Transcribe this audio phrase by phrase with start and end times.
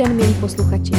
[0.00, 0.92] den, milí posluchači.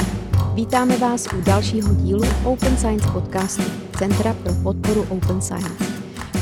[0.53, 3.63] Vítáme vás u dalšího dílu Open Science podcastu
[3.99, 5.85] Centra pro podporu Open Science,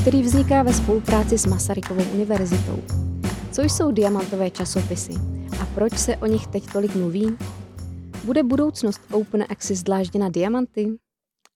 [0.02, 2.84] který vzniká ve spolupráci s Masarykovou univerzitou.
[3.52, 5.12] Co jsou diamantové časopisy
[5.62, 7.38] a proč se o nich teď tolik mluví?
[8.26, 10.98] Bude budoucnost Open Access dlážděna diamanty?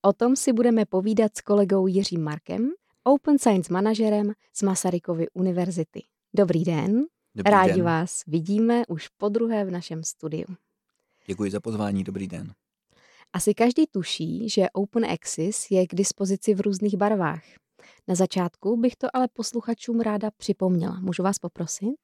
[0.01, 2.69] O tom si budeme povídat s kolegou Jiřím Markem,
[3.03, 6.03] Open Science manažerem z Masarykovy univerzity.
[6.35, 7.05] Dobrý den.
[7.35, 7.85] Dobrý Rádi den.
[7.85, 10.45] vás vidíme už po druhé v našem studiu.
[11.25, 12.53] Děkuji za pozvání, dobrý den.
[13.33, 17.43] Asi každý tuší, že Open Access je k dispozici v různých barvách.
[18.07, 20.99] Na začátku bych to ale posluchačům ráda připomněla.
[20.99, 21.95] Můžu vás poprosit?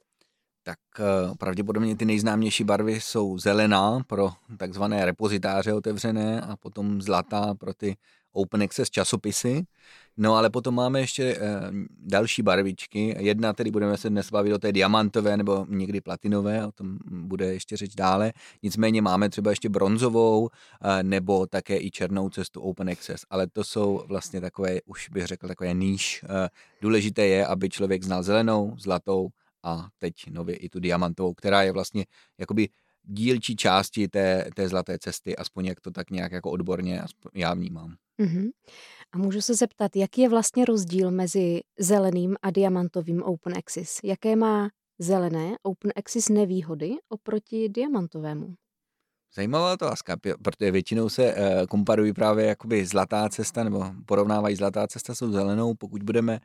[0.64, 7.56] Tak eh, pravděpodobně ty nejznámější barvy jsou zelená pro takzvané repozitáře otevřené a potom zlatá
[7.56, 7.98] pro ty
[8.34, 9.64] open access časopisy.
[10.18, 11.40] No ale potom máme ještě eh,
[12.00, 13.16] další barvičky.
[13.20, 17.54] Jedna, tedy budeme se dnes bavit o té diamantové nebo někdy platinové, o tom bude
[17.54, 18.34] ještě řeč dále.
[18.64, 23.64] Nicméně máme třeba ještě bronzovou eh, nebo také i černou cestu open access, ale to
[23.64, 26.26] jsou vlastně takové, už bych řekl, takové níž.
[26.30, 26.50] Eh,
[26.82, 29.30] důležité je, aby člověk znal zelenou, zlatou
[29.64, 32.06] a teď nově i tu diamantovou, která je vlastně
[32.38, 32.70] jakoby
[33.04, 37.54] dílčí části té, té zlaté cesty, aspoň jak to tak nějak jako odborně aspoň já
[37.54, 37.96] vnímám.
[38.18, 38.50] Mhm.
[39.12, 44.00] A můžu se zeptat, jaký je vlastně rozdíl mezi zeleným a diamantovým Open Access?
[44.04, 48.56] Jaké má zelené Open Access nevýhody oproti diamantovému?
[49.36, 55.16] Zajímavá otázka, protože většinou se eh, komparují právě jakoby zlatá cesta, nebo porovnávají zlatá cesta
[55.16, 55.74] s zelenou.
[55.74, 56.40] Pokud budeme eh,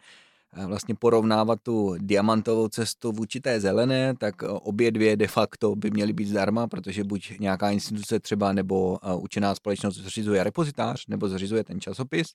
[0.66, 5.90] vlastně porovnávat tu diamantovou cestu vůči té zelené, tak eh, obě dvě de facto by
[5.90, 11.28] měly být zdarma, protože buď nějaká instituce třeba nebo eh, učená společnost zřizuje repozitář nebo
[11.28, 12.26] zřizuje ten časopis.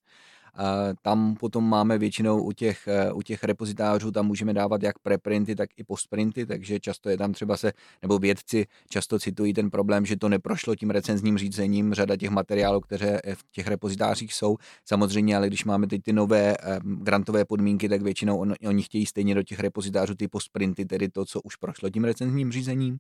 [1.02, 5.56] Tam potom máme většinou u těch, eh, u těch repozitářů, tam můžeme dávat jak preprinty,
[5.56, 10.06] tak i postprinty, takže často je tam třeba se, nebo vědci často citují ten problém,
[10.06, 14.58] že to neprošlo tím recenzním řízením, řada těch materiálů, které v těch repozitářích jsou.
[14.86, 19.06] Samozřejmě, ale když máme teď ty nové eh, grantové podmínky, tak většinou on, oni chtějí
[19.06, 22.98] stejně do těch repozitářů ty postprinty, tedy to, co už prošlo tím recenzním řízením.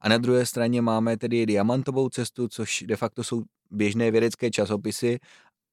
[0.00, 5.18] A na druhé straně máme tedy diamantovou cestu, což de facto jsou běžné vědecké časopisy,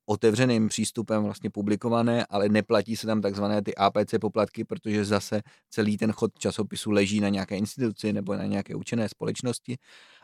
[0.09, 5.97] otevřeným přístupem vlastně publikované, ale neplatí se tam takzvané ty APC poplatky, protože zase celý
[5.97, 9.77] ten chod časopisu leží na nějaké instituci nebo na nějaké učené společnosti.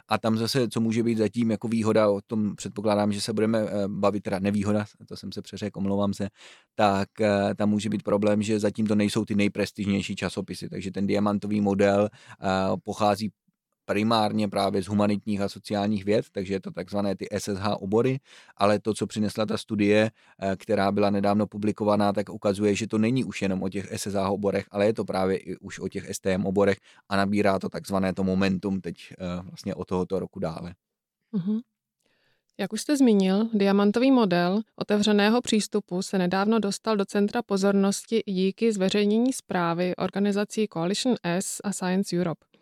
[0.08, 3.60] A tam zase, co může být zatím jako výhoda, o tom předpokládám, že se budeme
[3.60, 6.30] eh, bavit, teda nevýhoda, to jsem se přeřekl, omlouvám se,
[6.76, 11.08] tak eh, tam může být problém, že zatím to nejsou ty nejprestižnější časopisy, takže ten
[11.08, 12.48] diamantový model eh,
[12.84, 13.32] pochází
[13.86, 18.20] primárně právě z humanitních a sociálních věd, takže je to takzvané ty SSH obory,
[18.58, 20.12] ale to, co přinesla ta studie,
[20.42, 24.30] eh, která byla nedávno publikovaná, tak ukazuje, že to není už jenom o těch SSH
[24.30, 26.78] oborech, ale je to právě i už o těch STM oborech
[27.10, 30.76] a nabírá to takzvané to momentum teď eh, vlastně od tohoto roku dále.
[31.32, 31.60] Mhm.
[32.60, 38.74] Jak už jste zmínil, diamantový model otevřeného přístupu se nedávno dostal do centra pozornosti díky
[38.74, 42.53] zveřejnění zprávy organizací Coalition S a Science Europe.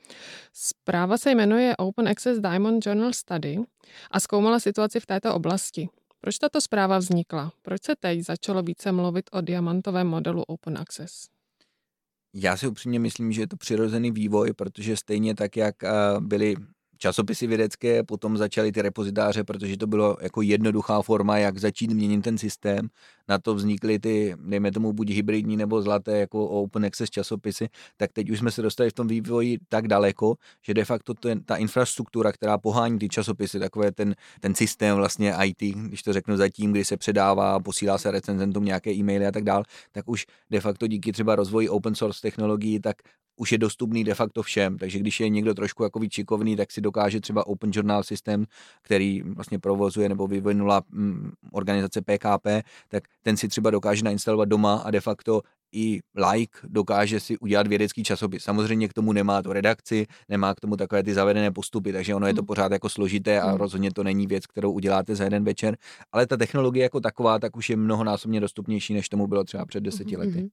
[0.53, 3.57] Zpráva se jmenuje Open Access Diamond Journal Study
[4.11, 5.89] a zkoumala situaci v této oblasti.
[6.22, 7.51] Proč tato zpráva vznikla?
[7.61, 11.27] Proč se teď začalo více mluvit o diamantovém modelu Open Access?
[12.33, 15.89] Já si upřímně myslím, že je to přirozený vývoj, protože stejně tak, jak eh,
[16.19, 16.55] byly
[17.01, 22.22] časopisy vědecké, potom začaly ty repozitáře, protože to bylo jako jednoduchá forma, jak začít měnit
[22.22, 22.88] ten systém.
[23.29, 28.13] Na to vznikly ty, dejme tomu, buď hybridní nebo zlaté jako open access časopisy, tak
[28.13, 31.56] teď už jsme se dostali v tom vývoji tak daleko, že de facto ten, ta
[31.56, 36.72] infrastruktura, která pohání ty časopisy, takové ten, ten systém vlastně IT, když to řeknu zatím,
[36.72, 40.88] kdy se předává, posílá se recenzentům nějaké e-maily a tak dál, tak už de facto
[40.88, 42.95] díky třeba rozvoji open source technologií, tak
[43.41, 44.78] už je dostupný de facto všem.
[44.78, 48.46] Takže když je někdo trošku jako víc šikovný, tak si dokáže třeba Open Journal System,
[48.81, 52.47] který vlastně provozuje nebo vyvinula mm, organizace PKP,
[52.90, 55.41] tak ten si třeba dokáže nainstalovat doma a de facto
[55.73, 58.43] i like dokáže si udělat vědecký časopis.
[58.43, 62.28] Samozřejmě k tomu nemá to redakci, nemá k tomu takové ty zavedené postupy, takže ono
[62.28, 62.46] je to Hmm.
[62.47, 63.58] pořád jako složité a Hmm.
[63.58, 65.78] rozhodně to není věc, kterou uděláte za jeden večer,
[66.11, 69.84] ale ta technologie jako taková tak už je mnohonásobně dostupnější, než tomu bylo třeba před
[69.84, 70.40] deseti Mhm, lety.
[70.40, 70.49] Mhm.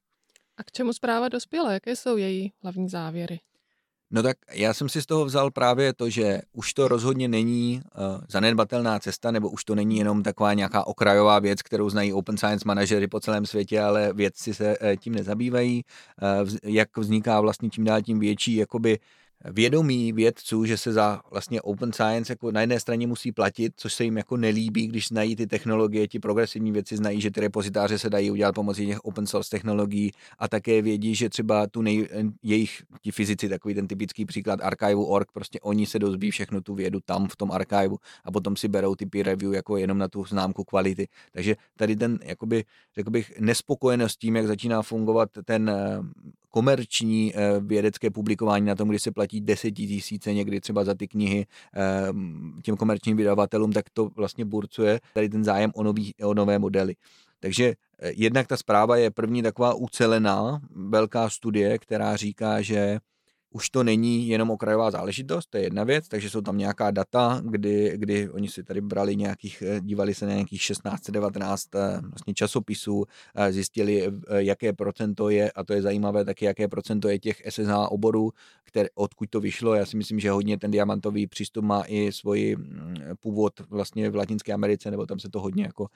[0.58, 1.72] A k čemu zpráva dospěla?
[1.72, 3.40] Jaké jsou její hlavní závěry?
[4.10, 7.82] No tak já jsem si z toho vzal právě to, že už to rozhodně není
[7.84, 12.36] uh, zanedbatelná cesta, nebo už to není jenom taková nějaká okrajová věc, kterou znají open
[12.36, 15.84] science manažery po celém světě, ale vědci se uh, tím nezabývají.
[16.42, 18.98] Uh, jak vzniká vlastně čím dál tím větší jakoby
[19.44, 23.94] vědomí vědců, že se za vlastně open science jako na jedné straně musí platit, což
[23.94, 27.98] se jim jako nelíbí, když znají ty technologie, ti progresivní věci znají, že ty repozitáře
[27.98, 32.08] se dají udělat pomocí těch open source technologií a také vědí, že třeba tu nej,
[32.42, 37.00] jejich ti fyzici, takový ten typický příklad archive.org, prostě oni se dozví všechno tu vědu
[37.04, 40.24] tam v tom archivu a potom si berou ty peer review jako jenom na tu
[40.24, 41.08] známku kvality.
[41.32, 42.64] Takže tady ten, jakoby,
[42.96, 45.70] řekl bych, nespokojenost tím, jak začíná fungovat ten
[46.50, 51.46] komerční eh, vědecké publikování na tom, kdy se platí desetitisíce někdy třeba za ty knihy
[51.72, 56.58] ehm, těm komerčním vydavatelům, tak to vlastně burcuje tady ten zájem o, nový, o nové
[56.58, 56.94] modely.
[57.40, 62.98] Takže eh, jednak ta zpráva je první taková ucelená velká studie, která říká, že
[63.50, 67.40] už to není jenom okrajová záležitost, to je jedna věc, takže jsou tam nějaká data,
[67.44, 72.34] kdy, kdy oni si tady brali nějakých, eh, dívali se na nějakých 16-19 eh, vlastně
[72.34, 73.04] časopisů,
[73.34, 77.88] eh, zjistili, jaké procento je, a to je zajímavé taky, jaké procento je těch SSH
[77.88, 78.32] oborů,
[78.64, 79.74] které, odkud to vyšlo.
[79.74, 84.16] Já si myslím, že hodně ten diamantový přístup má i svoji mm, původ vlastně v
[84.16, 85.86] Latinské Americe, nebo tam se to hodně jako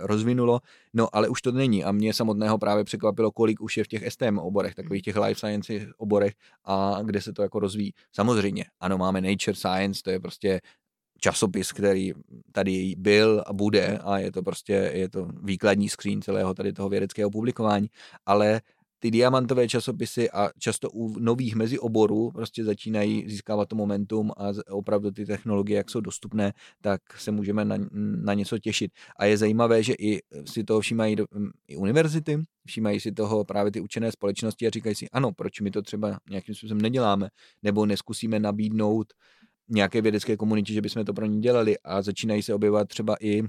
[0.00, 0.60] rozvinulo.
[0.94, 4.12] No, ale už to není a mě samotného právě překvapilo, kolik už je v těch
[4.12, 6.34] STM oborech, takových těch life science oborech
[6.64, 7.92] a kde se to jako rozvíjí.
[8.12, 10.60] Samozřejmě, ano, máme Nature Science, to je prostě
[11.20, 12.12] časopis, který
[12.52, 16.88] tady byl a bude a je to prostě, je to výkladní skříň celého tady toho
[16.88, 17.88] vědeckého publikování,
[18.26, 18.60] ale
[19.04, 25.10] ty diamantové časopisy a často u nových mezioborů prostě začínají získávat to momentum a opravdu
[25.10, 27.76] ty technologie, jak jsou dostupné, tak se můžeme na,
[28.24, 28.92] na něco těšit.
[29.16, 31.16] A je zajímavé, že i si toho všímají
[31.68, 35.70] i univerzity, všímají si toho právě ty učené společnosti a říkají si, ano, proč my
[35.70, 37.28] to třeba nějakým způsobem neděláme,
[37.62, 39.12] nebo neskusíme nabídnout
[39.68, 43.42] nějaké vědecké komunitě, že bychom to pro ně dělali a začínají se objevovat třeba i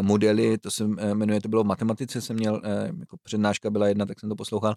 [0.00, 3.88] modely, to se eh, jmenuje, to bylo v matematice, jsem měl, eh, jako přednáška byla
[3.88, 4.74] jedna, tak jsem to poslouchal,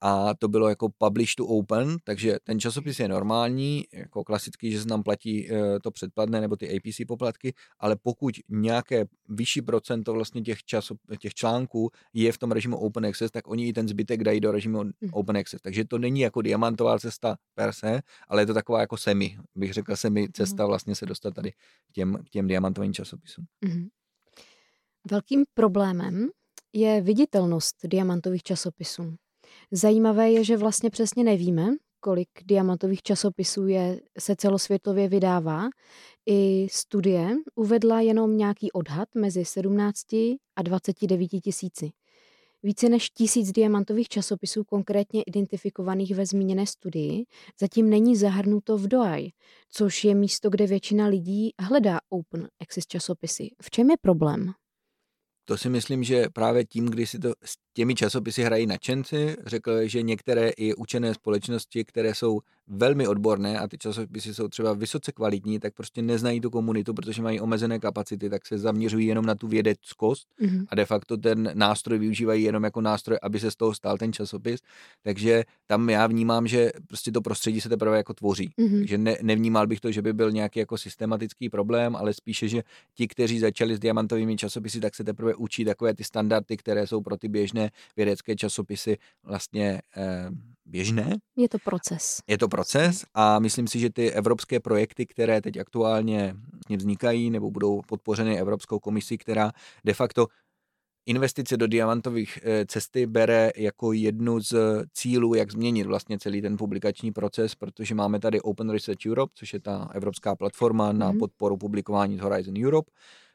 [0.00, 4.82] a to bylo jako publish to open, takže ten časopis je normální, jako klasický, že
[4.82, 10.12] se nám platí eh, to předplatné nebo ty APC poplatky, ale pokud nějaké vyšší procento
[10.12, 13.88] vlastně těch, časop, těch článků je v tom režimu open access, tak oni i ten
[13.88, 14.92] zbytek dají do režimu mm.
[15.12, 15.62] open access.
[15.62, 19.72] Takže to není jako diamantová cesta per se, ale je to taková jako semi, bych
[19.72, 20.68] řekl semi cesta mm.
[20.68, 23.44] vlastně se dostat tady k těm, k těm diamantovým časopisům.
[23.60, 23.86] Mm.
[25.10, 26.28] Velkým problémem
[26.72, 29.14] je viditelnost diamantových časopisů.
[29.72, 31.66] Zajímavé je, že vlastně přesně nevíme,
[32.00, 35.68] kolik diamantových časopisů je, se celosvětově vydává.
[36.26, 40.12] I studie uvedla jenom nějaký odhad mezi 17
[40.56, 41.90] a 29 tisíci.
[42.62, 47.24] Více než tisíc diamantových časopisů konkrétně identifikovaných ve zmíněné studii
[47.60, 49.30] zatím není zahrnuto v DOAI,
[49.68, 53.48] což je místo, kde většina lidí hledá open access časopisy.
[53.62, 54.54] V čem je problém?
[55.48, 59.88] To si myslím, že právě tím, kdy si to s těmi časopisy hrají nadšenci, řekl,
[59.88, 65.12] že některé i učené společnosti, které jsou velmi odborné a ty časopisy jsou třeba vysoce
[65.12, 69.34] kvalitní, tak prostě neznají tu komunitu, protože mají omezené kapacity, tak se zaměřují jenom na
[69.34, 70.66] tu vědeckost mm-hmm.
[70.68, 74.12] a de facto ten nástroj využívají jenom jako nástroj, aby se z toho stal ten
[74.12, 74.60] časopis.
[75.02, 78.50] Takže tam já vnímám, že prostě to prostředí se teprve jako tvoří.
[78.58, 78.78] Mm-hmm.
[78.78, 82.62] Takže ne, nevnímal bych to, že by byl nějaký jako systematický problém, ale spíše, že
[82.94, 87.00] ti, kteří začali s diamantovými časopisy, tak se teprve učí takové ty standardy, které jsou
[87.00, 90.30] pro ty běžné vědecké časopisy vlastně eh,
[90.66, 91.16] běžné.
[91.36, 92.18] Je to proces.
[92.26, 96.34] Je to proces a myslím si, že ty evropské projekty, které teď aktuálně
[96.76, 99.52] vznikají nebo budou podpořeny Evropskou komisí, která
[99.84, 100.26] de facto
[101.06, 104.54] investice do diamantových eh, cesty bere jako jednu z
[104.92, 109.52] cílů, jak změnit vlastně celý ten publikační proces, protože máme tady Open Research Europe, což
[109.52, 111.18] je ta evropská platforma na mhm.
[111.18, 112.90] podporu publikování z Horizon Europe.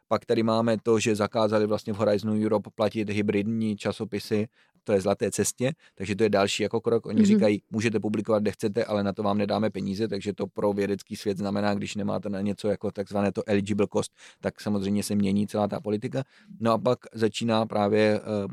[0.08, 4.48] Pak tady máme to, že zakázali vlastně v Horizon Europe platit hybridní časopisy
[4.84, 7.06] to je zlaté cestě, takže to je další jako krok.
[7.06, 7.26] Oni mm-hmm.
[7.26, 11.16] říkají, můžete publikovat, kde chcete, ale na to vám nedáme peníze, takže to pro vědecký
[11.16, 15.48] svět znamená, když nemáte na něco jako takzvané to eligible cost, tak samozřejmě se mění
[15.48, 16.24] celá ta politika.
[16.60, 18.52] No a pak začíná právě uh,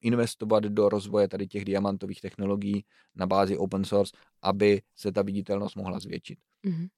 [0.00, 2.84] investovat do rozvoje tady těch diamantových technologií
[3.16, 6.38] na bázi open source, aby se ta viditelnost mohla zvětšit.
[6.66, 6.88] Mm-hmm.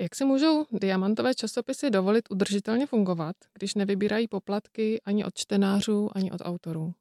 [0.00, 6.30] Jak si můžou diamantové časopisy dovolit udržitelně fungovat, když nevybírají poplatky ani od čtenářů, ani
[6.30, 6.94] od autorů?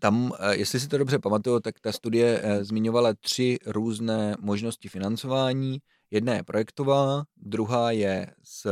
[0.00, 4.88] Tam, eh, jestli si to dobře pamatuju, tak ta studie eh, zmiňovala tři různé možnosti
[4.88, 5.78] financování.
[6.10, 8.66] Jedna je projektová, druhá je z,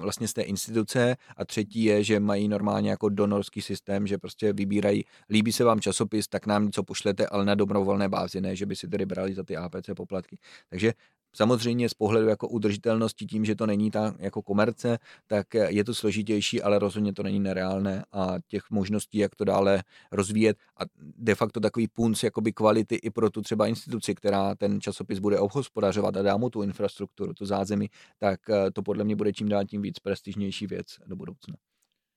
[0.00, 4.52] vlastně z té instituce a třetí je, že mají normálně jako donorský systém, že prostě
[4.52, 8.66] vybírají, líbí se vám časopis, tak nám něco pošlete, ale na dobrovolné bázi, ne, že
[8.66, 10.38] by si tedy brali za ty APC poplatky.
[10.70, 10.92] Takže
[11.36, 15.94] Samozřejmě z pohledu jako udržitelnosti tím, že to není ta jako komerce, tak je to
[15.94, 21.34] složitější, ale rozhodně to není nereálné a těch možností, jak to dále rozvíjet a de
[21.34, 26.16] facto takový punc jakoby kvality i pro tu třeba instituci, která ten časopis bude obhospodařovat
[26.16, 29.64] a dá mu tu infrastrukturu, tu zázemí, tak eh, to podle mě bude čím dál
[29.64, 31.56] tím víc prestižnější věc do budoucna.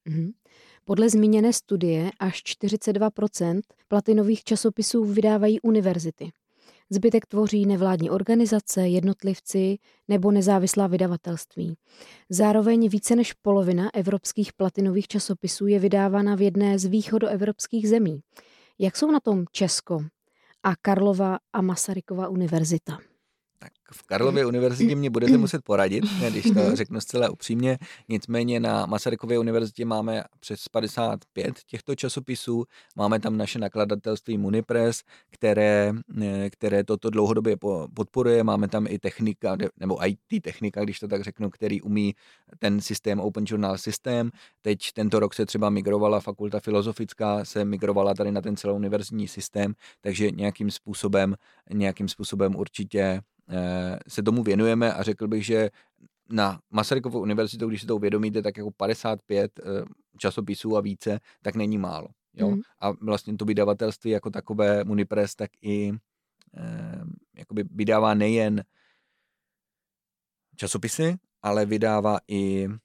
[0.10, 0.32] Mm-hmm.
[0.86, 6.32] Podle zmíněné studie až 42% platinových časopisů vydávají univerzity.
[6.90, 9.78] Zbytek tvoří nevládní organizace, jednotlivci
[10.08, 11.78] nebo nezávislá vydavatelství.
[12.30, 18.20] Zároveň více než polovina evropských platinových časopisů je vydávána v jedné z východoevropských zemí.
[18.80, 20.04] Jak jsou na tom Česko
[20.64, 23.00] a Karlova a Masarykova univerzita?
[23.92, 26.76] V Karlově univerzitě mě budete muset poradit, když to mhm.
[26.76, 27.78] řeknu zcela upřímně.
[28.10, 32.64] Nicméně na Masarykově univerzitě máme přes 55 těchto časopisů.
[32.96, 37.58] Máme tam naše nakladatelství Munipress, které, eh, které toto dlouhodobě
[37.94, 38.44] podporuje.
[38.44, 42.16] Máme tam i technika, nebo IT technika, když to tak řeknu, který umí
[42.60, 44.32] ten systém Open Journal systém.
[44.62, 49.74] Teď tento rok se třeba migrovala fakulta filozofická, se migrovala tady na ten celouniverzitní systém,
[50.02, 51.36] takže nějakým způsobem,
[51.74, 53.22] nějakým způsobem určitě
[54.08, 55.70] se tomu věnujeme a řekl bych, že
[56.30, 59.64] na Masarykovu univerzitu, když si to uvědomíte, tak jako 55 eh,
[60.18, 62.08] časopisů a více, tak není málo.
[62.34, 62.50] Jo?
[62.50, 62.62] Mm.
[62.80, 65.92] A vlastně to vydavatelství jako takové Munipress, tak i
[66.58, 67.02] eh,
[67.36, 68.64] jakoby vydává nejen
[70.56, 72.85] časopisy, ale vydává i Eh,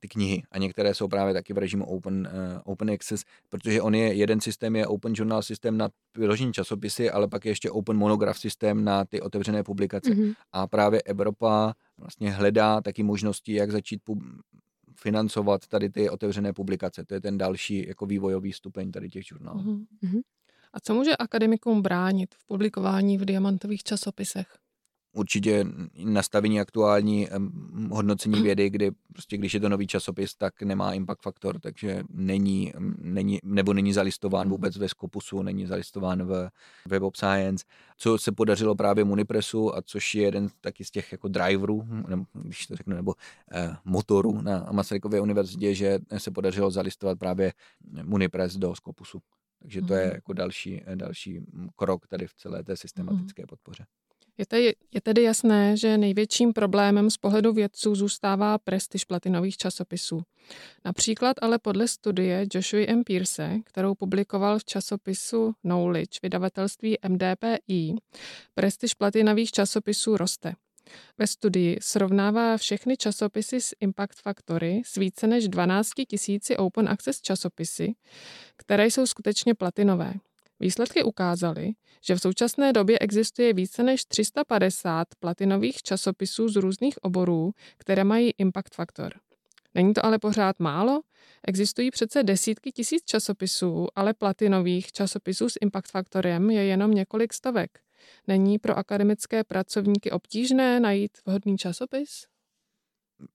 [0.00, 3.94] ty knihy a některé jsou právě taky v režimu open, uh, open access, protože on
[3.94, 7.96] je, jeden systém je open journal systém na vyložení časopisy, ale pak je ještě open
[7.96, 10.10] monograph systém na ty otevřené publikace.
[10.10, 10.34] Mm-hmm.
[10.52, 14.40] A právě Evropa vlastně hledá taky možnosti, jak začít pub-
[14.96, 17.04] financovat tady ty otevřené publikace.
[17.04, 19.60] To je ten další jako vývojový stupeň tady těch žurnálů.
[19.60, 20.20] Mm-hmm.
[20.72, 24.46] A co může akademikům bránit v publikování v diamantových časopisech?
[25.16, 25.64] Určitě
[26.04, 27.28] nastavení aktuální
[27.90, 32.72] hodnocení vědy, kdy prostě když je to nový časopis, tak nemá impact faktor, takže není,
[32.98, 36.50] není nebo není zalistován vůbec ve Scopusu, není zalistován v
[36.88, 37.64] Web of Science,
[37.98, 42.24] co se podařilo právě Munipressu a což je jeden taky z těch jako driverů, nebo,
[42.32, 43.14] když to řeknu, nebo
[43.52, 47.52] eh, motorů na Masarykově univerzitě, že se podařilo zalistovat právě
[48.02, 49.18] Munipress do Scopusu.
[49.58, 50.14] Takže to je mhm.
[50.14, 51.40] jako další, další
[51.76, 53.46] krok tady v celé té systematické mhm.
[53.46, 53.86] podpoře.
[54.38, 60.22] Je tedy, je tedy jasné, že největším problémem z pohledu vědců zůstává prestiž platinových časopisů.
[60.84, 63.04] Například ale podle studie Joshua M.
[63.04, 67.94] Pierce, kterou publikoval v časopisu Knowledge vydavatelství MDPI,
[68.54, 70.54] prestiž platinových časopisů roste.
[71.18, 77.20] Ve studii srovnává všechny časopisy s Impact Factory s více než 12 tisíci open access
[77.20, 77.94] časopisy,
[78.56, 80.14] které jsou skutečně platinové.
[80.60, 81.72] Výsledky ukázaly,
[82.04, 88.30] že v současné době existuje více než 350 platinových časopisů z různých oborů, které mají
[88.38, 89.12] impact faktor.
[89.74, 91.00] Není to ale pořád málo?
[91.46, 97.70] Existují přece desítky tisíc časopisů, ale platinových časopisů s impact faktorem je jenom několik stovek.
[98.26, 102.26] Není pro akademické pracovníky obtížné najít vhodný časopis?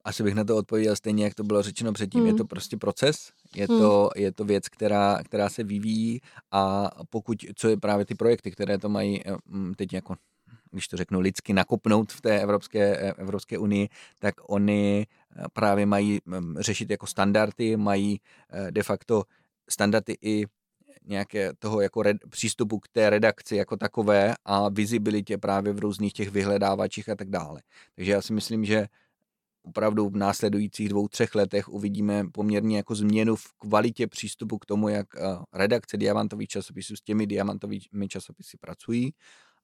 [0.04, 2.20] Asi bych na to odpověděl stejně, jak to bylo řečeno předtím.
[2.20, 2.30] Hmm.
[2.30, 3.80] Je to prostě proces, je hmm.
[3.80, 6.22] to, je to věc, která, která se vyvíjí
[6.52, 10.16] a pokud, co je právě ty projekty, které to mají eh, mm, teď jako
[10.72, 15.86] když to řeknu lidsky, nakopnout v té Evropské, eh, Evropské unii, tak oni eh, právě
[15.86, 18.20] mají mm, řešit jako standardy, mají
[18.72, 19.24] de facto
[19.70, 20.46] standardy i
[21.06, 26.14] nějaké toho jako red, přístupu k té redakci jako takové a vizibilitě právě v různých
[26.14, 27.62] těch vyhledávačích a tak dále.
[27.96, 28.88] Takže já si myslím, že
[29.64, 34.90] opravdu v následujících dvou, třech letech uvidíme poměrně jako změnu v kvalitě přístupu k tomu,
[34.90, 35.20] jak eh,
[35.54, 39.14] redakce diamantových časopisů s těmi diamantovými časopisy pracují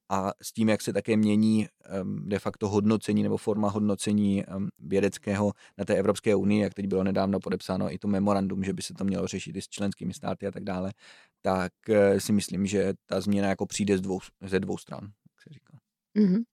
[0.09, 4.67] a s tím, jak se také mění ehm, de facto hodnocení nebo forma hodnocení ehm,
[4.79, 8.81] vědeckého na té Evropské unii, jak teď bylo nedávno podepsáno i to memorandum, že by
[8.81, 10.93] se to mělo řešit i s členskými státy a tak dále,
[11.41, 15.41] tak eh, si myslím, že ta změna jako přijde z dvou, ze dvou stran, jak
[15.43, 15.79] se říká.
[16.17, 16.43] Mm-hmm.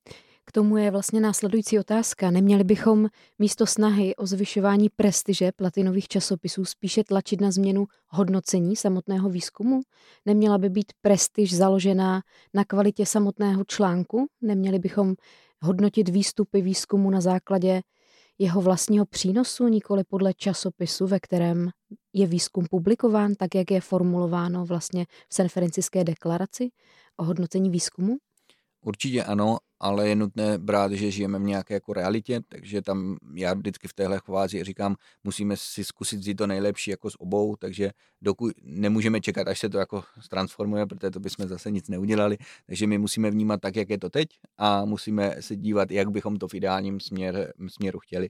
[0.56, 2.30] Tomu je vlastně následující otázka.
[2.30, 3.08] Neměli bychom
[3.38, 9.80] místo snahy o zvyšování prestiže platinových časopisů spíše tlačit na změnu hodnocení samotného výzkumu?
[10.26, 12.22] Neměla by být prestiž založená
[12.54, 14.26] na kvalitě samotného článku?
[14.42, 15.14] Neměli bychom
[15.62, 17.82] hodnotit výstupy výzkumu na základě
[18.38, 21.70] jeho vlastního přínosu, nikoli podle časopisu, ve kterém
[22.12, 26.70] je výzkum publikován, tak jak je formulováno vlastně v San Franciské deklaraci
[27.16, 28.16] o hodnocení výzkumu?
[28.86, 33.54] Určitě ano, ale je nutné brát, že žijeme v nějaké jako realitě, takže tam já
[33.54, 37.90] vždycky v téhle fázi říkám, musíme si zkusit vzít to nejlepší jako s obou, takže
[38.22, 42.36] dokud nemůžeme čekat, až se to jako transformuje, protože to bychom zase nic neudělali,
[42.66, 46.36] takže my musíme vnímat tak, jak je to teď a musíme se dívat, jak bychom
[46.36, 48.28] to v ideálním směr, směru chtěli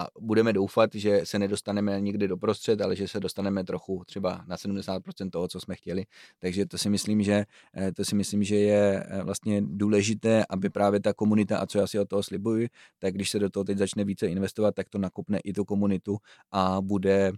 [0.00, 4.44] a budeme doufat, že se nedostaneme nikdy do prostřed, ale že se dostaneme trochu třeba
[4.46, 6.04] na 70% toho, co jsme chtěli.
[6.38, 7.44] Takže to si myslím, že,
[7.76, 11.78] eh, to si myslím, že je eh, vlastně důležité, aby právě ta komunita, a co
[11.78, 14.88] já si od toho slibuji, tak když se do toho teď začne více investovat, tak
[14.88, 16.16] to nakupne i tu komunitu
[16.50, 17.32] a bude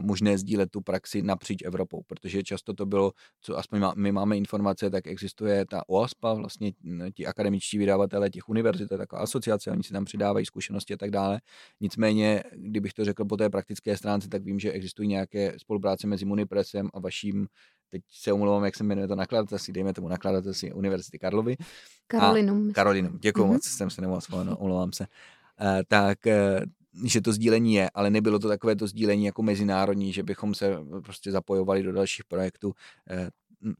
[0.00, 4.90] možné sdílet tu praxi napříč Evropou, protože často to bylo, co aspoň my máme informace,
[4.90, 6.72] tak existuje ta OASPA, vlastně
[7.14, 11.40] ti akademičtí vydavatelé těch univerzit, taková asociace, oni si tam přidávají zkušenosti a tak dále.
[11.80, 16.24] Nicméně, kdybych to řekl po té praktické stránce, tak vím, že existují nějaké spolupráce mezi
[16.24, 17.46] Munipresem a vaším
[17.90, 21.56] teď se omlouvám, jak se jmenuje to nakladatelství, dejme tomu nakladatelství Univerzity Karlovy.
[22.06, 22.72] Karolinum.
[22.72, 23.52] Karolinum, děkuji mm-hmm.
[23.52, 24.20] moc, jsem se nemohl
[24.58, 25.06] omlouvám se.
[25.60, 26.32] Uh, tak uh,
[27.04, 30.76] že to sdílení je, ale nebylo to takové to sdílení jako mezinárodní, že bychom se
[31.04, 32.72] prostě zapojovali do dalších projektů
[33.10, 33.30] eh,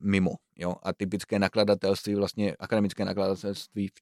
[0.01, 0.31] mimo.
[0.57, 0.75] Jo?
[0.83, 3.93] A typické nakladatelství, vlastně akademické nakladatelství v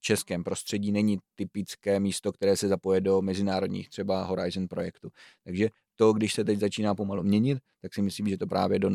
[0.00, 5.08] českém prostředí není typické místo, které se zapoje do mezinárodních třeba Horizon projektu.
[5.44, 8.90] Takže to, když se teď začíná pomalu měnit, tak si myslím, že to právě do,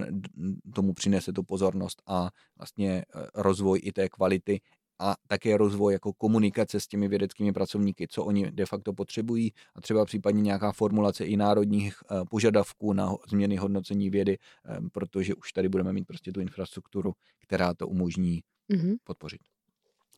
[0.76, 4.62] tomu přinese tu pozornost a vlastně eh, rozvoj i té kvality
[5.02, 9.82] a také rozvoj jako komunikace s těmi vědeckými pracovníky, co oni de facto potřebují a
[9.82, 15.54] třeba případně nějaká formulace i národních eh, požadavků na změny hodnocení vědy, eh, protože už
[15.54, 18.96] tady budeme mít prostě tu infrastrukturu, která to umožní mm-hmm.
[19.04, 19.42] podpořit.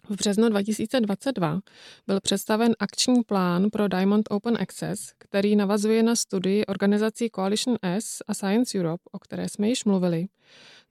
[0.09, 1.59] V březnu 2022
[2.07, 8.23] byl představen akční plán pro Diamond Open Access, který navazuje na studii organizací Coalition S
[8.27, 10.27] a Science Europe, o které jsme již mluvili.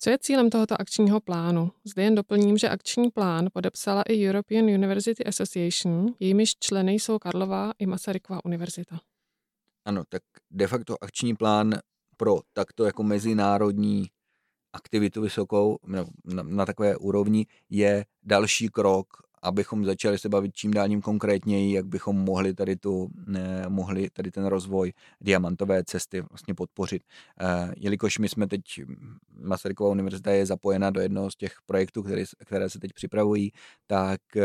[0.05, 1.71] Co je cílem tohoto akčního plánu?
[1.85, 7.73] Zde jen doplním, že akční plán podepsala i European University Association, jejímiž členy jsou Karlová
[7.79, 9.01] i Masarykova univerzita.
[9.85, 11.75] Ano, tak de facto akční plán
[12.17, 14.07] pro takto jako mezinárodní
[14.73, 19.07] aktivitu vysokou na, na, na takové úrovni je další krok
[19.43, 24.11] abychom začali se bavit čím dál tím konkrétněji, jak bychom mohli tady, tu, ne, mohli
[24.11, 27.03] tady ten rozvoj diamantové cesty vlastně podpořit.
[27.41, 28.61] E, jelikož my jsme teď,
[29.41, 33.53] Masarykova univerzita je zapojena do jednoho z těch projektů, které, které se teď připravují,
[33.87, 34.43] tak e,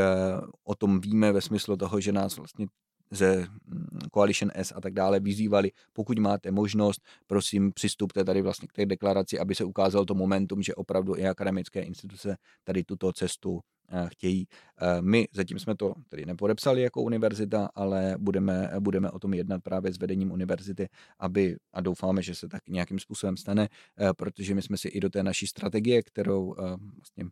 [0.64, 2.68] o tom víme ve smyslu toho, že nás vlastně
[3.12, 8.68] ze mm, Coalition S a tak dále vyzývali, pokud máte možnost, prosím, přistupte tady vlastně
[8.68, 13.14] k té deklaraci, aby se ukázalo to momentum, že opravdu i akademické instituce tady tuto
[13.14, 14.48] cestu Eh, chtějí.
[14.82, 19.64] Eh, my zatím jsme to tedy nepodepsali jako univerzita, ale budeme, budeme o tom jednat
[19.64, 24.56] právě s vedením univerzity, aby, a doufáme, že se tak nějakým způsobem stane, eh, protože
[24.56, 26.56] my jsme si i do té naší strategie, kterou
[26.98, 27.26] vlastně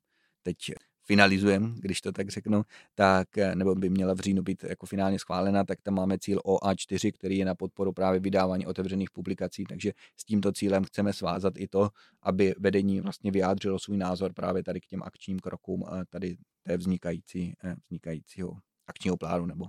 [0.43, 0.58] teď
[1.06, 2.63] finalizujeme, když to tak řeknu,
[2.96, 6.39] tak, eh, nebo by měla v říjnu být jako finálně schválena, tak tam máme cíl
[6.46, 11.54] OA4, který je na podporu právě vydávání otevřených publikací, takže s tímto cílem chceme svázat
[11.58, 11.89] i to,
[12.22, 16.78] aby vedení vlastně vyjádřilo svůj názor právě tady k těm akčním krokům eh, tady té
[16.78, 19.65] vznikající, eh, vznikajícího akčního plánu nebo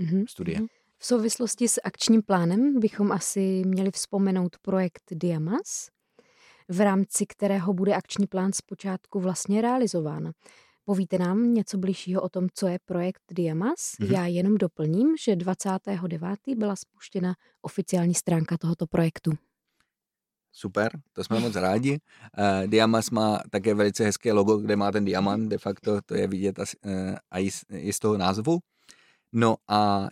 [0.00, 0.24] mm-hmm.
[0.28, 0.58] studie.
[0.58, 0.66] Mhm.
[0.98, 5.88] V souvislosti s akčním plánem bychom asi měli vzpomenout projekt Diamas,
[6.70, 10.32] v rámci kterého bude akční plán zpočátku vlastně realizován.
[10.84, 13.78] Povíte nám něco bližšího o tom, co je projekt Diamas?
[13.78, 14.12] Mm-hmm.
[14.12, 16.38] Já jenom doplním, že 29.
[16.56, 19.32] byla spuštěna oficiální stránka tohoto projektu.
[20.52, 21.90] Super, to jsme moc rádi.
[22.38, 26.26] Uh, Diamas má také velice hezké logo, kde má ten diamant, de facto to je
[26.26, 26.92] vidět asi, uh,
[27.30, 28.58] a i z, i z toho názvu.
[29.32, 30.08] No a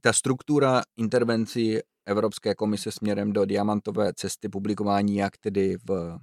[0.00, 6.18] ta struktura intervencí Evropské komise směrem do diamantové cesty publikování, jak tedy v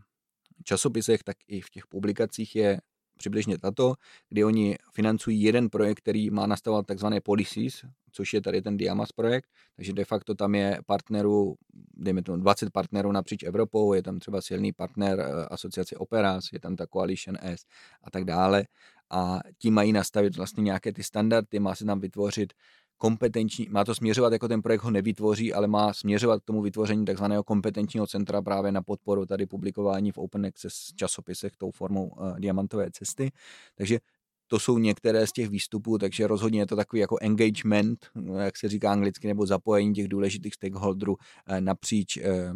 [0.64, 2.82] časopisech, tak i v těch publikacích je
[3.18, 3.94] přibližně tato,
[4.30, 9.12] kdy oni financují jeden projekt, který má nastavovat takzvané policies, což je tady ten Diamas
[9.12, 11.56] projekt, takže de facto tam je partnerů,
[11.94, 16.60] dejme tomu 20 partnerů napříč Evropou, je tam třeba silný partner eh, asociace Operas, je
[16.60, 17.66] tam ta Coalition S
[18.04, 18.66] a tak dále.
[19.10, 22.54] A tím mají nastavit vlastně nějaké ty standardy, má se tam vytvořit
[23.02, 27.06] kompetenční, má to směřovat, jako ten projekt ho nevytvoří, ale má směřovat k tomu vytvoření
[27.06, 32.40] takzvaného kompetenčního centra právě na podporu tady publikování v Open Access časopisech tou formou uh,
[32.40, 33.32] diamantové cesty.
[33.76, 34.00] Takže
[34.48, 38.70] to jsou některé z těch výstupů, takže rozhodně je to takový jako engagement, jak se
[38.70, 42.54] říká anglicky, nebo zapojení těch důležitých stakeholderů eh, napříč, eh,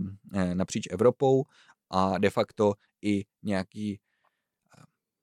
[0.53, 1.43] napříč Evropou
[1.89, 3.99] a de facto i nějaký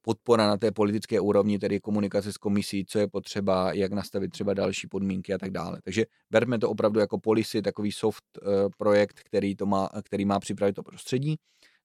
[0.02, 4.54] podpora na té politické úrovni, tedy komunikace s komisí, co je potřeba, jak nastavit třeba
[4.54, 5.78] další podmínky a tak dále.
[5.84, 10.40] Takže berme to opravdu jako policy, takový soft uh, projekt, který, to má, který má
[10.40, 11.36] připravit to prostředí.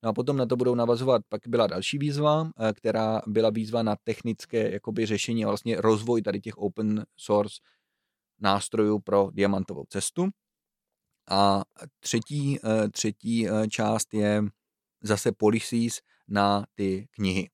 [0.04, 3.84] No a potom na to budou navazovat, pak byla další výzva, eh, která byla výzva
[3.84, 7.56] na technické jakoby, řešení a vlastně rozvoj tady těch open source
[8.40, 10.28] nástrojů pro diamantovou cestu.
[11.30, 11.64] A
[12.00, 14.44] třetí, eh, třetí eh, část je
[15.04, 17.50] zase policies na ty knihy.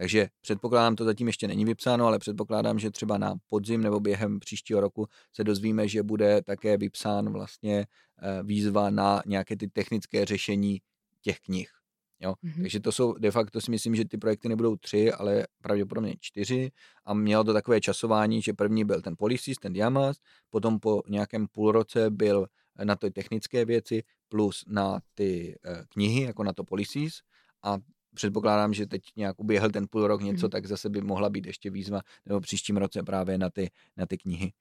[0.00, 4.40] Takže předpokládám, to zatím ještě není vypsáno, ale předpokládám, že třeba na podzim nebo během
[4.40, 7.86] příštího roku se dozvíme, že bude také vypsán vlastně
[8.22, 10.80] eh, výzva na nějaké ty technické řešení
[11.22, 11.70] těch knih.
[12.20, 12.34] Jo?
[12.44, 12.62] Mm-hmm.
[12.62, 16.70] Takže to jsou de facto si myslím, že ty projekty nebudou tři, ale pravděpodobně čtyři
[17.04, 20.16] a mělo to takové časování, že první byl ten Policies, ten Diamas,
[20.50, 22.46] potom po nějakém půlroce byl
[22.84, 27.14] na ty technické věci plus na ty uh, knihy, jako na to Policies
[27.62, 27.78] a
[28.14, 30.50] předpokládám, že teď nějak uběhl ten půl rok něco, mm.
[30.50, 34.18] tak zase by mohla být ještě výzva nebo příštím roce právě na ty, na ty
[34.18, 34.52] knihy.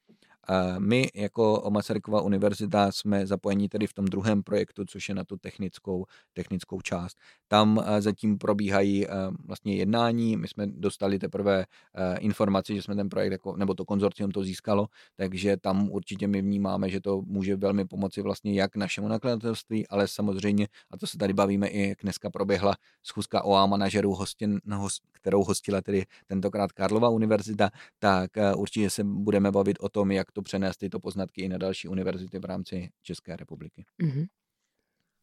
[0.79, 5.38] My jako Masarykova univerzita jsme zapojeni tedy v tom druhém projektu, což je na tu
[5.38, 7.17] technickou, technickou část.
[7.47, 9.10] Tam eh, zatím probíhají eh,
[9.45, 13.86] vlastně jednání, my jsme dostali teprve eh, informaci, že jsme ten projekt, jako, nebo to
[13.86, 18.75] konzorcium to získalo, takže tam určitě my vnímáme, že to může velmi pomoci vlastně jak
[18.75, 23.65] našemu nakladatelství, ale samozřejmě, a to se tady bavíme i, jak dneska proběhla schůzka OA
[23.65, 24.60] manažerů, hostin,
[25.12, 30.41] kterou hostila tedy tentokrát Karlova univerzita, tak určitě se budeme bavit o tom, jak to
[30.41, 33.86] přenést tyto poznatky i na další univerzity v rámci České republiky.
[34.04, 34.26] Mm-hmm.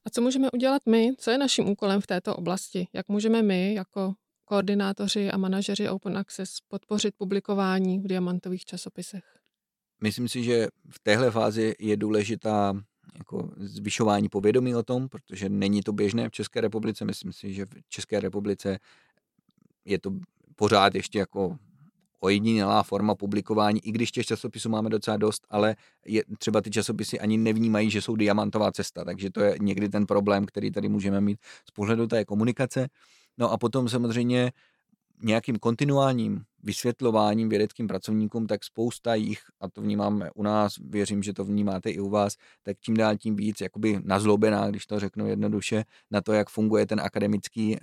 [0.06, 1.10] A co můžeme udělat my?
[1.18, 2.88] Co je naším úkolem v této oblasti?
[2.92, 9.24] Jak můžeme my jako koordinátoři a manažeři Open Access podpořit publikování v diamantových časopisech?
[10.02, 12.74] Myslím si, že v téhle fázi je důležitá
[13.18, 17.04] jako zvyšování povědomí o tom, protože není to běžné v České republice.
[17.04, 18.78] Myslím si, že v České republice
[19.84, 20.10] je to
[20.56, 21.58] pořád ještě jako
[22.24, 27.20] ojedinělá forma publikování, i když těch časopisů máme docela dost, ale je, třeba ty časopisy
[27.20, 31.20] ani nevnímají, že jsou diamantová cesta, takže to je někdy ten problém, který tady můžeme
[31.20, 32.88] mít z pohledu té komunikace.
[33.38, 34.52] No a potom samozřejmě
[35.22, 41.32] nějakým kontinuálním vysvětlováním vědeckým pracovníkům, tak spousta jich, a to vnímáme u nás, věřím, že
[41.32, 45.26] to vnímáte i u vás, tak tím dál tím víc jakoby nazlobená, když to řeknu
[45.26, 47.78] jednoduše, na to, jak funguje ten akademický, eh,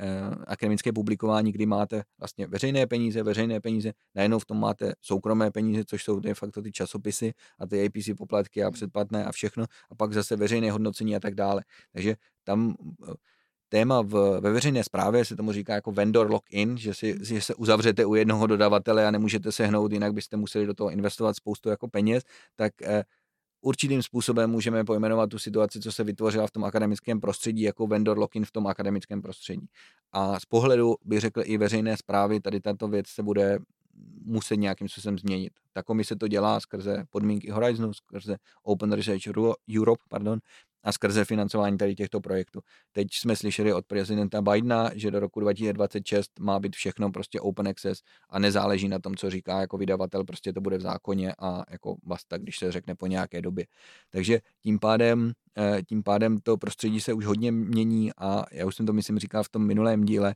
[0.48, 5.84] akademické publikování, kdy máte vlastně veřejné peníze, veřejné peníze, najednou v tom máte soukromé peníze,
[5.86, 9.96] což jsou de facto ty časopisy a ty APC poplatky a předplatné a všechno, a
[9.96, 11.64] pak zase veřejné hodnocení a tak dále.
[11.94, 12.76] Takže tam
[13.10, 13.14] eh,
[13.72, 17.56] téma v, ve veřejné správě se tomu říká jako vendor lock-in, že, si, že se
[17.56, 21.70] uzavřete u jednoho dodavatele a nemůžete se hnout, jinak byste museli do toho investovat spoustu
[21.70, 22.24] jako peněz,
[22.56, 23.04] tak eh,
[23.62, 28.18] určitým způsobem můžeme pojmenovat tu situaci, co se vytvořila v tom akademickém prostředí, jako vendor
[28.18, 29.68] lock-in v tom akademickém prostředí.
[30.12, 33.60] A z pohledu, bych řekl, i veřejné zprávy, tady tato věc se bude
[34.26, 35.54] muset nějakým způsobem změnit.
[35.74, 39.28] Ta komise to dělá skrze podmínky Horizonu, skrze Open Research
[39.78, 40.40] Europe, pardon,
[40.84, 42.60] a skrze financování tady těchto projektů.
[42.92, 47.68] Teď jsme slyšeli od prezidenta Bidena, že do roku 2026 má být všechno prostě open
[47.68, 51.64] access a nezáleží na tom, co říká jako vydavatel, prostě to bude v zákoně a
[51.72, 53.66] jako basta, když se řekne po nějaké době.
[54.10, 58.76] Takže tím pádem, eh, tím pádem to prostředí se už hodně mění a já už
[58.76, 60.36] jsem to myslím říkal v tom minulém díle,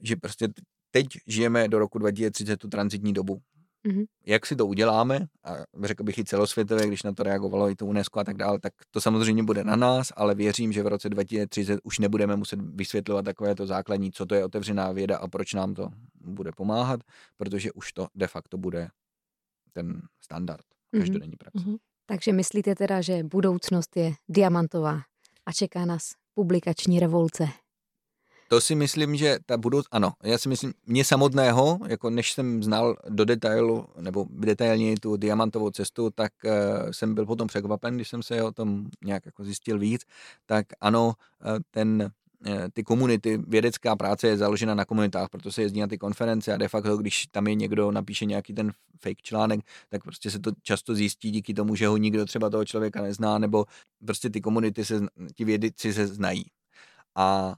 [0.00, 0.48] že prostě
[0.90, 3.42] teď žijeme do roku 2030 tu transitní dobu.
[3.88, 4.04] Mm-hmm.
[4.26, 7.86] Jak si to uděláme, a řekl bych i celosvětově, když na to reagovalo i to
[7.86, 11.08] UNESCO a tak dále, tak to samozřejmě bude na nás, ale věřím, že v roce
[11.08, 15.54] 2030 už nebudeme muset vysvětlovat takové to základní, co to je otevřená věda a proč
[15.54, 15.88] nám to
[16.20, 17.00] bude pomáhat,
[17.36, 18.88] protože už to de facto bude
[19.72, 21.02] ten standard mhm.
[21.02, 21.58] každodenní praxe.
[21.58, 21.76] Mm-hmm.
[22.06, 25.00] Takže myslíte teda, že budoucnost je diamantová
[25.46, 27.48] a čeká nás publikační revoluce?
[28.52, 29.86] To si myslím, že ta budouc...
[29.90, 35.16] Ano, já si myslím, mě samotného, jako než jsem znal do detailu, nebo detailně tu
[35.16, 36.52] diamantovou cestu, tak uh,
[36.90, 40.02] jsem byl potom překvapen, když jsem se o tom nějak jako zjistil víc,
[40.46, 42.10] tak ano, uh, ten
[42.46, 46.54] eh, ty komunity, vědecká práce je založena na komunitách, proto se jezdí na ty konference
[46.54, 50.38] a de facto, když tam je někdo napíše nějaký ten fake článek, tak prostě se
[50.38, 53.64] to často zjistí díky tomu, že ho nikdo třeba toho člověka nezná, nebo
[54.06, 55.00] prostě ty komunity se,
[55.34, 56.44] ti vědci se znají.
[57.14, 57.54] A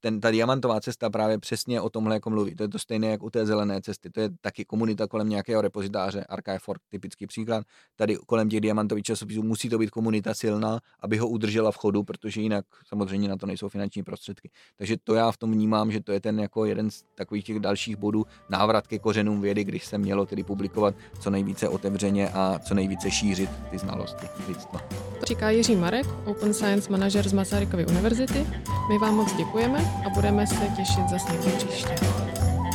[0.00, 2.54] ten, ta diamantová cesta právě přesně o tomhle jako mluví.
[2.54, 4.10] To je to stejné jako u té zelené cesty.
[4.10, 6.58] To je taky komunita kolem nějakého repozitáře, Archive
[6.88, 7.64] typický příklad.
[7.96, 12.02] Tady kolem těch diamantových časopisů musí to být komunita silná, aby ho udržela v chodu,
[12.02, 14.50] protože jinak samozřejmě na to nejsou finanční prostředky.
[14.76, 17.60] Takže to já v tom vnímám, že to je ten jako jeden z takových těch
[17.60, 22.58] dalších bodů návrat ke kořenům vědy, když se mělo tedy publikovat co nejvíce otevřeně a
[22.58, 24.80] co nejvíce šířit ty znalosti lidstva.
[25.22, 28.46] Říká Jiří Marek, Open Science Manager z Masarykovy univerzity.
[28.88, 31.94] My vám moc děkujeme a budeme se těšit zase někdy příště.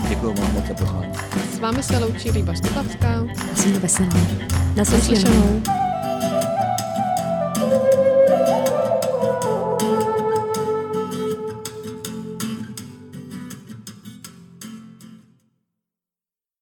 [0.09, 1.13] Děkuji vám moc za pozvání.
[1.53, 3.23] S vámi se loučí Líba Stupavská.
[3.53, 4.09] Asi veselou.
[4.75, 5.84] Naslyšenou.